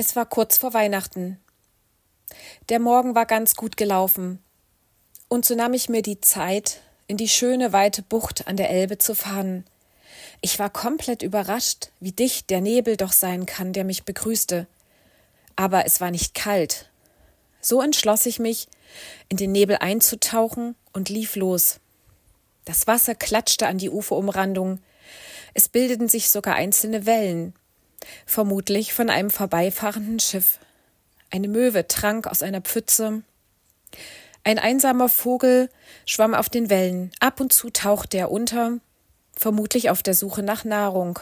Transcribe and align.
Es 0.00 0.14
war 0.14 0.26
kurz 0.26 0.58
vor 0.58 0.74
Weihnachten. 0.74 1.40
Der 2.68 2.78
Morgen 2.78 3.16
war 3.16 3.26
ganz 3.26 3.56
gut 3.56 3.76
gelaufen. 3.76 4.38
Und 5.26 5.44
so 5.44 5.56
nahm 5.56 5.74
ich 5.74 5.88
mir 5.88 6.02
die 6.02 6.20
Zeit, 6.20 6.82
in 7.08 7.16
die 7.16 7.28
schöne 7.28 7.72
weite 7.72 8.02
Bucht 8.02 8.46
an 8.46 8.56
der 8.56 8.70
Elbe 8.70 8.98
zu 8.98 9.16
fahren. 9.16 9.64
Ich 10.40 10.60
war 10.60 10.70
komplett 10.70 11.24
überrascht, 11.24 11.90
wie 11.98 12.12
dicht 12.12 12.48
der 12.48 12.60
Nebel 12.60 12.96
doch 12.96 13.10
sein 13.10 13.44
kann, 13.44 13.72
der 13.72 13.82
mich 13.82 14.04
begrüßte. 14.04 14.68
Aber 15.56 15.84
es 15.84 16.00
war 16.00 16.12
nicht 16.12 16.32
kalt. 16.32 16.88
So 17.60 17.82
entschloss 17.82 18.24
ich 18.26 18.38
mich, 18.38 18.68
in 19.28 19.36
den 19.36 19.50
Nebel 19.50 19.78
einzutauchen 19.78 20.76
und 20.92 21.08
lief 21.08 21.34
los. 21.34 21.80
Das 22.66 22.86
Wasser 22.86 23.16
klatschte 23.16 23.66
an 23.66 23.78
die 23.78 23.90
Uferumrandung. 23.90 24.78
Es 25.54 25.68
bildeten 25.68 26.08
sich 26.08 26.30
sogar 26.30 26.54
einzelne 26.54 27.04
Wellen 27.04 27.52
vermutlich 28.26 28.92
von 28.92 29.10
einem 29.10 29.30
vorbeifahrenden 29.30 30.20
Schiff. 30.20 30.58
Eine 31.30 31.48
Möwe 31.48 31.86
trank 31.88 32.26
aus 32.26 32.42
einer 32.42 32.60
Pfütze. 32.60 33.22
Ein 34.44 34.58
einsamer 34.58 35.08
Vogel 35.08 35.68
schwamm 36.06 36.34
auf 36.34 36.48
den 36.48 36.70
Wellen. 36.70 37.10
Ab 37.20 37.40
und 37.40 37.52
zu 37.52 37.70
tauchte 37.70 38.16
er 38.16 38.30
unter, 38.30 38.78
vermutlich 39.36 39.90
auf 39.90 40.02
der 40.02 40.14
Suche 40.14 40.42
nach 40.42 40.64
Nahrung. 40.64 41.18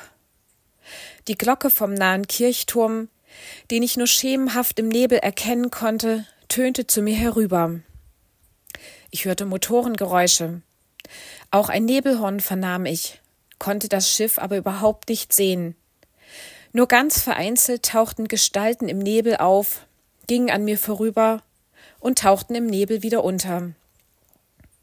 Die 1.27 1.37
Glocke 1.37 1.71
vom 1.71 1.95
nahen 1.95 2.29
Kirchturm, 2.29 3.09
den 3.71 3.83
ich 3.83 3.97
nur 3.97 4.07
schemenhaft 4.07 4.79
im 4.79 4.89
Nebel 4.89 5.19
erkennen 5.19 5.71
konnte, 5.71 6.27
tönte 6.49 6.87
zu 6.87 7.03
mir 7.03 7.17
herüber. 7.17 7.81
Ich 9.11 9.25
hörte 9.25 9.45
Motorengeräusche. 9.45 10.63
Auch 11.51 11.69
ein 11.69 11.85
Nebelhorn 11.85 12.41
vernahm 12.41 12.87
ich, 12.87 13.21
konnte 13.59 13.89
das 13.89 14.11
Schiff 14.11 14.39
aber 14.39 14.57
überhaupt 14.57 15.09
nicht 15.09 15.33
sehen. 15.33 15.77
Nur 16.77 16.89
ganz 16.89 17.23
vereinzelt 17.23 17.87
tauchten 17.87 18.29
Gestalten 18.29 18.91
im 18.91 18.99
Nebel 18.99 19.39
auf, 19.39 19.87
gingen 20.27 20.51
an 20.51 20.63
mir 20.63 20.77
vorüber 20.77 21.43
und 22.01 22.19
tauchten 22.19 22.55
im 22.55 22.67
Nebel 22.67 23.03
wieder 23.03 23.25
unter. 23.25 23.71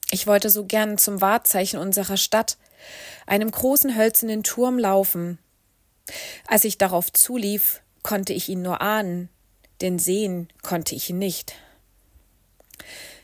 Ich 0.09 0.25
wollte 0.25 0.50
so 0.50 0.66
gern 0.66 0.97
zum 0.97 1.22
Wahrzeichen 1.22 1.80
unserer 1.80 2.17
Stadt, 2.17 2.58
einem 3.27 3.52
großen 3.52 3.95
hölzernen 3.95 4.41
Turm, 4.41 4.80
laufen. 4.80 5.38
Als 6.47 6.63
ich 6.63 6.80
darauf 6.80 7.13
zulief, 7.13 7.83
konnte 8.02 8.33
ich 8.33 8.50
ihn 8.50 8.63
nur 8.63 8.81
ahnen, 8.81 9.30
denn 9.81 10.00
sehen 10.00 10.47
konnte 10.63 10.95
ich 10.95 11.11
ihn 11.11 11.19
nicht. 11.19 11.53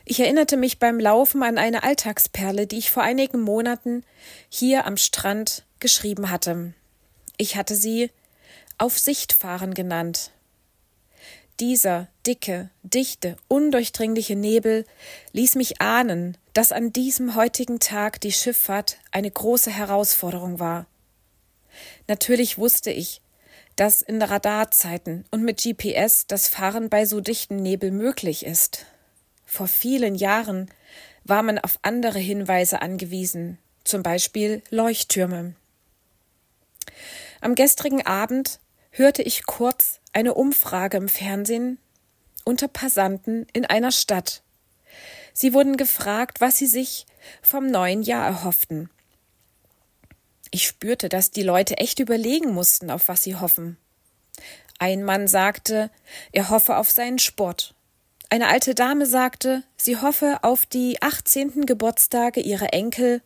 Ich 0.04 0.20
erinnerte 0.20 0.56
mich 0.56 0.78
beim 0.78 1.00
Laufen 1.00 1.42
an 1.42 1.58
eine 1.58 1.82
Alltagsperle, 1.82 2.68
die 2.68 2.78
ich 2.78 2.92
vor 2.92 3.02
einigen 3.02 3.40
Monaten 3.40 4.04
hier 4.48 4.86
am 4.86 4.96
Strand 4.96 5.64
geschrieben 5.80 6.30
hatte. 6.30 6.72
Ich 7.36 7.56
hatte 7.56 7.74
sie 7.74 8.12
auf 8.80 8.98
Sicht 8.98 9.32
fahren 9.32 9.74
genannt. 9.74 10.30
Dieser 11.60 12.08
dicke, 12.26 12.70
dichte, 12.82 13.36
undurchdringliche 13.46 14.34
Nebel 14.34 14.86
ließ 15.32 15.56
mich 15.56 15.82
ahnen, 15.82 16.38
dass 16.54 16.72
an 16.72 16.90
diesem 16.90 17.34
heutigen 17.34 17.80
Tag 17.80 18.20
die 18.22 18.32
Schifffahrt 18.32 18.96
eine 19.12 19.30
große 19.30 19.70
Herausforderung 19.70 20.58
war. 20.58 20.86
Natürlich 22.08 22.56
wusste 22.56 22.90
ich, 22.90 23.20
dass 23.76 24.00
in 24.00 24.22
Radarzeiten 24.22 25.26
und 25.30 25.42
mit 25.42 25.62
GPS 25.62 26.26
das 26.26 26.48
Fahren 26.48 26.88
bei 26.88 27.04
so 27.04 27.20
dichten 27.20 27.56
Nebel 27.56 27.90
möglich 27.90 28.46
ist. 28.46 28.86
Vor 29.44 29.68
vielen 29.68 30.14
Jahren 30.14 30.70
war 31.24 31.42
man 31.42 31.58
auf 31.58 31.78
andere 31.82 32.18
Hinweise 32.18 32.80
angewiesen, 32.80 33.58
zum 33.84 34.02
Beispiel 34.02 34.62
Leuchttürme. 34.70 35.54
Am 37.42 37.54
gestrigen 37.54 38.04
Abend 38.06 38.60
hörte 38.90 39.22
ich 39.22 39.46
kurz 39.46 40.00
eine 40.12 40.34
Umfrage 40.34 40.96
im 40.96 41.08
Fernsehen 41.08 41.78
unter 42.44 42.68
Passanten 42.68 43.46
in 43.52 43.64
einer 43.64 43.92
Stadt. 43.92 44.42
Sie 45.32 45.54
wurden 45.54 45.76
gefragt, 45.76 46.40
was 46.40 46.58
sie 46.58 46.66
sich 46.66 47.06
vom 47.42 47.66
neuen 47.66 48.02
Jahr 48.02 48.26
erhofften. 48.26 48.90
Ich 50.50 50.66
spürte, 50.66 51.08
dass 51.08 51.30
die 51.30 51.42
Leute 51.42 51.78
echt 51.78 52.00
überlegen 52.00 52.52
mussten, 52.52 52.90
auf 52.90 53.08
was 53.08 53.22
sie 53.22 53.36
hoffen. 53.36 53.76
Ein 54.78 55.04
Mann 55.04 55.28
sagte, 55.28 55.90
er 56.32 56.48
hoffe 56.50 56.76
auf 56.76 56.90
seinen 56.90 57.18
Sport. 57.18 57.74
Eine 58.30 58.48
alte 58.48 58.74
Dame 58.74 59.06
sagte, 59.06 59.62
sie 59.76 59.96
hoffe 59.96 60.38
auf 60.42 60.66
die 60.66 61.00
18. 61.02 61.66
Geburtstage 61.66 62.40
ihrer 62.40 62.72
Enkel 62.72 63.22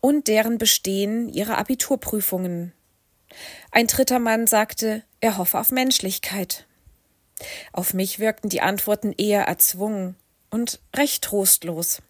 und 0.00 0.28
deren 0.28 0.58
Bestehen 0.58 1.28
ihrer 1.28 1.58
Abiturprüfungen. 1.58 2.72
Ein 3.70 3.86
dritter 3.86 4.18
Mann 4.18 4.46
sagte, 4.46 5.02
er 5.20 5.38
hoffe 5.38 5.58
auf 5.58 5.70
Menschlichkeit. 5.70 6.66
Auf 7.72 7.94
mich 7.94 8.18
wirkten 8.18 8.48
die 8.48 8.60
Antworten 8.60 9.12
eher 9.12 9.44
erzwungen 9.44 10.16
und 10.50 10.80
recht 10.94 11.24
trostlos. 11.24 12.02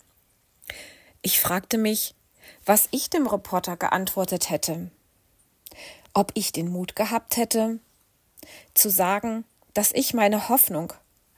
Ich 1.23 1.41
fragte 1.41 1.79
mich, 1.79 2.15
was 2.65 2.89
ich 2.91 3.11
dem 3.11 3.27
Reporter 3.27 3.77
geantwortet 3.77 4.51
hätte. 4.51 4.91
Ob 6.15 6.33
ich 6.35 6.53
den 6.53 6.69
Mut 6.69 6.97
gehabt 6.97 7.37
hätte, 7.37 7.79
zu 8.75 8.91
sagen, 8.91 9.45
dass 9.75 9.93
ich 9.93 10.15
meine 10.15 10.49
Hoffnung 10.49 10.93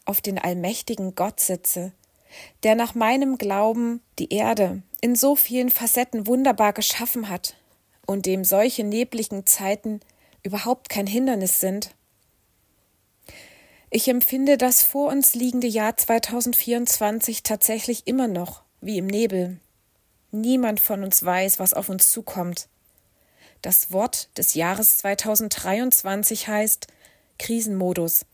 auf 0.04 0.20
den 0.20 0.38
allmächtigen 0.38 1.14
Gott 1.14 1.40
setze, 1.40 1.92
der 2.62 2.74
nach 2.74 2.94
meinem 2.94 3.36
Glauben 3.36 4.00
die 4.18 4.32
Erde 4.32 4.82
in 5.00 5.16
so 5.16 5.36
vielen 5.36 5.68
Facetten 5.68 6.26
wunderbar 6.26 6.72
geschaffen 6.72 7.28
hat 7.28 7.56
und 8.12 8.26
dem 8.26 8.44
solche 8.44 8.84
nebligen 8.84 9.46
Zeiten 9.46 10.00
überhaupt 10.42 10.88
kein 10.88 11.06
Hindernis 11.06 11.60
sind. 11.60 11.94
Ich 13.90 14.08
empfinde 14.08 14.56
das 14.56 14.82
vor 14.82 15.10
uns 15.10 15.34
liegende 15.34 15.66
Jahr 15.66 15.96
2024 15.96 17.42
tatsächlich 17.42 18.06
immer 18.06 18.28
noch 18.28 18.62
wie 18.80 18.98
im 18.98 19.06
Nebel. 19.06 19.60
Niemand 20.30 20.80
von 20.80 21.02
uns 21.02 21.24
weiß, 21.24 21.58
was 21.58 21.74
auf 21.74 21.88
uns 21.88 22.10
zukommt. 22.10 22.68
Das 23.60 23.92
Wort 23.92 24.36
des 24.38 24.54
Jahres 24.54 24.98
2023 24.98 26.48
heißt 26.48 26.86
Krisenmodus. 27.38 28.24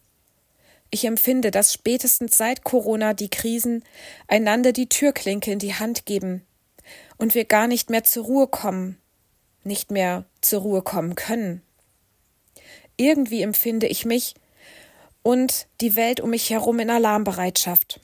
Ich 0.91 1.05
empfinde, 1.05 1.51
dass 1.51 1.73
spätestens 1.73 2.39
seit 2.39 2.65
Corona 2.65 3.13
die 3.13 3.29
Krisen 3.29 3.85
einander 4.27 4.73
die 4.73 4.89
Türklinke 4.89 5.53
in 5.53 5.59
die 5.59 5.75
Hand 5.75 6.07
geben 6.07 6.47
und 7.19 7.35
wir 7.35 7.45
gar 7.45 7.67
nicht 7.67 7.91
mehr 7.91 8.05
zur 8.05 8.25
Ruhe 8.25 8.47
kommen, 8.47 8.97
nicht 9.65 9.91
mehr 9.91 10.25
zur 10.41 10.63
Ruhe 10.63 10.83
kommen 10.83 11.15
können. 11.15 11.63
Irgendwie 12.97 13.43
empfinde 13.43 13.87
ich 13.87 14.05
mich 14.05 14.35
und 15.23 15.67
die 15.81 15.95
Welt 15.95 16.21
um 16.21 16.31
mich 16.31 16.51
herum 16.51 16.79
in 16.81 16.91
Alarmbereitschaft. 16.91 18.01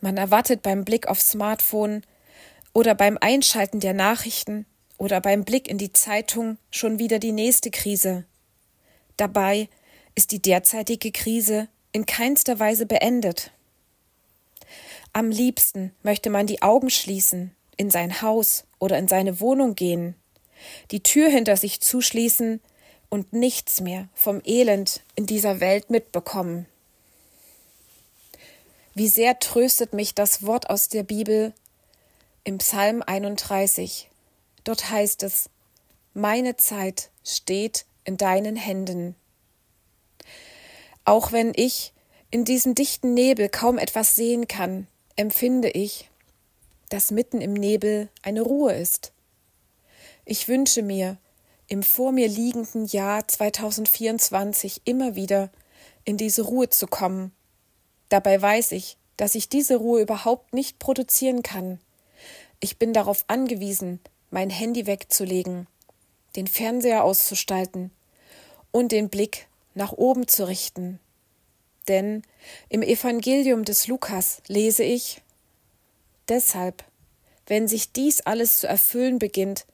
Man 0.00 0.16
erwartet 0.16 0.62
beim 0.62 0.84
Blick 0.84 1.08
aufs 1.08 1.30
Smartphone 1.30 2.02
oder 2.72 2.94
beim 2.94 3.18
Einschalten 3.20 3.80
der 3.80 3.94
Nachrichten 3.94 4.66
oder 4.98 5.20
beim 5.20 5.44
Blick 5.44 5.68
in 5.68 5.78
die 5.78 5.92
Zeitung 5.92 6.58
schon 6.70 6.98
wieder 6.98 7.18
die 7.18 7.32
nächste 7.32 7.70
Krise. 7.70 8.24
Dabei 9.16 9.68
ist 10.14 10.30
die 10.30 10.42
derzeitige 10.42 11.12
Krise 11.12 11.68
in 11.92 12.06
keinster 12.06 12.58
Weise 12.58 12.86
beendet. 12.86 13.50
Am 15.12 15.30
liebsten 15.30 15.92
möchte 16.02 16.30
man 16.30 16.46
die 16.46 16.62
Augen 16.62 16.90
schließen, 16.90 17.54
in 17.76 17.90
sein 17.90 18.22
Haus 18.22 18.64
oder 18.78 18.98
in 18.98 19.08
seine 19.08 19.40
Wohnung 19.40 19.74
gehen 19.74 20.14
die 20.90 21.02
Tür 21.02 21.28
hinter 21.28 21.56
sich 21.56 21.80
zuschließen 21.80 22.60
und 23.08 23.32
nichts 23.32 23.80
mehr 23.80 24.08
vom 24.14 24.40
Elend 24.44 25.02
in 25.16 25.26
dieser 25.26 25.60
Welt 25.60 25.90
mitbekommen. 25.90 26.66
Wie 28.94 29.08
sehr 29.08 29.38
tröstet 29.38 29.92
mich 29.92 30.14
das 30.14 30.44
Wort 30.44 30.68
aus 30.68 30.88
der 30.88 31.02
Bibel 31.02 31.52
im 32.44 32.58
Psalm 32.58 33.02
31. 33.06 34.08
Dort 34.64 34.90
heißt 34.90 35.22
es, 35.22 35.50
meine 36.14 36.56
Zeit 36.56 37.10
steht 37.24 37.86
in 38.04 38.16
deinen 38.16 38.56
Händen. 38.56 39.14
Auch 41.04 41.32
wenn 41.32 41.52
ich 41.54 41.92
in 42.30 42.44
diesem 42.44 42.74
dichten 42.74 43.14
Nebel 43.14 43.48
kaum 43.48 43.78
etwas 43.78 44.16
sehen 44.16 44.48
kann, 44.48 44.86
empfinde 45.16 45.70
ich, 45.70 46.08
dass 46.88 47.10
mitten 47.10 47.40
im 47.40 47.52
Nebel 47.52 48.08
eine 48.22 48.42
Ruhe 48.42 48.72
ist. 48.72 49.12
Ich 50.24 50.48
wünsche 50.48 50.82
mir, 50.82 51.18
im 51.66 51.82
vor 51.82 52.12
mir 52.12 52.28
liegenden 52.28 52.86
Jahr 52.86 53.26
2024 53.26 54.82
immer 54.84 55.14
wieder 55.14 55.50
in 56.04 56.16
diese 56.16 56.42
Ruhe 56.42 56.68
zu 56.68 56.86
kommen. 56.86 57.32
Dabei 58.08 58.40
weiß 58.40 58.72
ich, 58.72 58.96
dass 59.16 59.34
ich 59.34 59.48
diese 59.48 59.76
Ruhe 59.76 60.00
überhaupt 60.00 60.52
nicht 60.52 60.78
produzieren 60.78 61.42
kann. 61.42 61.78
Ich 62.58 62.78
bin 62.78 62.92
darauf 62.92 63.24
angewiesen, 63.28 64.00
mein 64.30 64.50
Handy 64.50 64.86
wegzulegen, 64.86 65.66
den 66.36 66.46
Fernseher 66.46 67.04
auszustalten 67.04 67.90
und 68.72 68.92
den 68.92 69.08
Blick 69.08 69.46
nach 69.74 69.92
oben 69.92 70.26
zu 70.26 70.46
richten. 70.46 71.00
Denn 71.88 72.22
im 72.68 72.82
Evangelium 72.82 73.64
des 73.64 73.86
Lukas 73.86 74.42
lese 74.46 74.82
ich 74.82 75.22
Deshalb, 76.28 76.84
wenn 77.48 77.66
sich 77.66 77.90
dies 77.90 78.20
alles 78.20 78.60
zu 78.60 78.68
erfüllen 78.68 79.18
beginnt, 79.18 79.66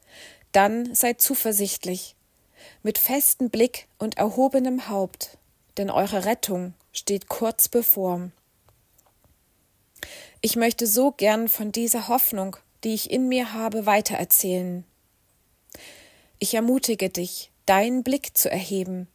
dann 0.51 0.93
seid 0.95 1.21
zuversichtlich, 1.21 2.15
mit 2.83 2.97
festem 2.97 3.49
Blick 3.49 3.87
und 3.97 4.17
erhobenem 4.17 4.89
Haupt, 4.89 5.37
denn 5.77 5.89
eure 5.89 6.25
Rettung 6.25 6.73
steht 6.91 7.27
kurz 7.27 7.67
bevor. 7.67 8.31
Ich 10.41 10.55
möchte 10.55 10.87
so 10.87 11.11
gern 11.11 11.47
von 11.47 11.71
dieser 11.71 12.07
Hoffnung, 12.07 12.57
die 12.83 12.93
ich 12.93 13.11
in 13.11 13.27
mir 13.27 13.53
habe, 13.53 13.85
weitererzählen. 13.85 14.83
Ich 16.39 16.53
ermutige 16.53 17.09
dich, 17.09 17.51
deinen 17.65 18.03
Blick 18.03 18.37
zu 18.37 18.49
erheben, 18.49 19.07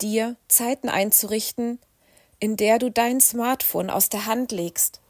dir 0.00 0.36
Zeiten 0.48 0.88
einzurichten, 0.88 1.78
in 2.38 2.56
der 2.56 2.78
du 2.78 2.90
dein 2.90 3.20
Smartphone 3.20 3.90
aus 3.90 4.10
der 4.10 4.26
Hand 4.26 4.52
legst 4.52 5.00